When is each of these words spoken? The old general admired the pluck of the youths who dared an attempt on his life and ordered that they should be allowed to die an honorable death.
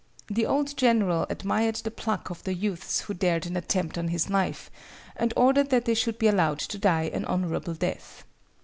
The 0.31 0.47
old 0.47 0.75
general 0.77 1.27
admired 1.29 1.75
the 1.75 1.91
pluck 1.91 2.31
of 2.31 2.43
the 2.43 2.55
youths 2.55 3.01
who 3.01 3.13
dared 3.13 3.45
an 3.45 3.55
attempt 3.55 3.99
on 3.99 4.07
his 4.07 4.31
life 4.31 4.71
and 5.15 5.31
ordered 5.37 5.69
that 5.69 5.85
they 5.85 5.93
should 5.93 6.17
be 6.17 6.25
allowed 6.25 6.57
to 6.57 6.79
die 6.79 7.11
an 7.13 7.23
honorable 7.25 7.75
death. 7.75 8.23